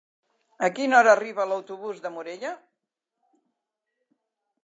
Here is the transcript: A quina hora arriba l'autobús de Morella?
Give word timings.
A 0.67 0.69
quina 0.77 0.95
hora 0.99 1.11
arriba 1.17 1.45
l'autobús 1.51 2.01
de 2.07 2.11
Morella? 2.15 2.53